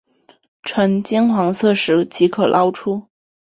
[0.63, 3.07] 呈金黄色时即可捞出。